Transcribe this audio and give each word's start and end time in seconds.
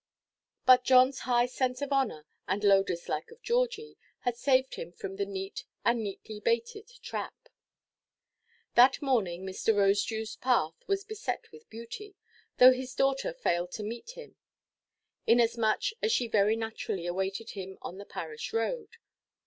But 0.65 0.83
Johnʼs 0.83 1.19
high 1.19 1.45
sense 1.45 1.79
of 1.83 1.91
honour, 1.91 2.25
and 2.47 2.63
low 2.63 2.81
dislike 2.81 3.29
of 3.29 3.39
Georgie, 3.43 3.97
had 4.21 4.35
saved 4.35 4.73
him 4.73 4.91
from 4.91 5.15
the 5.17 5.27
neat, 5.27 5.63
and 5.85 6.03
neatly–baited, 6.03 6.89
trap. 7.03 7.47
That 8.73 8.99
morning 8.99 9.45
Mr. 9.45 9.75
Rosedewʼs 9.75 10.41
path 10.41 10.73
was 10.87 11.03
beset 11.03 11.51
with 11.51 11.69
beauty, 11.69 12.15
though 12.57 12.73
his 12.73 12.95
daughter 12.95 13.31
failed 13.31 13.71
to 13.73 13.83
meet 13.83 14.17
him; 14.17 14.37
inasmuch 15.27 15.83
as 16.01 16.11
she 16.11 16.27
very 16.27 16.55
naturally 16.55 17.05
awaited 17.05 17.51
him 17.51 17.77
on 17.83 17.99
the 17.99 18.05
parish 18.05 18.51
road. 18.53 18.97